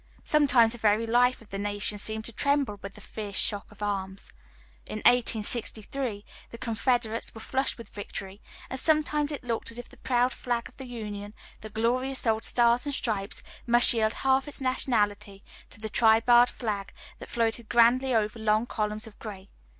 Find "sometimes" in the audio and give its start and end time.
0.23-0.71, 8.79-9.31